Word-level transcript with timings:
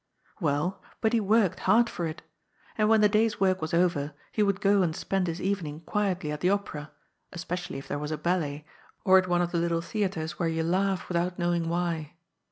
Well, 0.39 0.81
but 0.99 1.13
he 1.13 1.19
worked 1.19 1.59
hard 1.59 1.87
for 1.87 2.07
it. 2.07 2.23
And 2.75 2.89
when 2.89 3.01
the 3.01 3.07
day's 3.07 3.39
work 3.39 3.61
was 3.61 3.71
over, 3.71 4.15
he 4.31 4.41
would 4.41 4.59
go 4.59 4.81
and 4.81 4.95
spend 4.95 5.27
his 5.27 5.39
evening 5.39 5.81
quietly 5.81 6.31
at 6.31 6.39
the 6.41 6.49
opera, 6.49 6.89
especially 7.31 7.77
if 7.77 7.87
there 7.87 7.99
was 7.99 8.09
a 8.11 8.17
ballet, 8.17 8.65
or 9.05 9.19
at 9.19 9.27
one 9.27 9.43
of 9.43 9.51
the 9.51 9.59
little 9.59 9.81
theatres 9.81 10.39
where 10.39 10.49
you 10.49 10.63
laugh 10.63 11.07
without 11.07 11.37
knowing 11.37 11.69
why. 11.69 12.15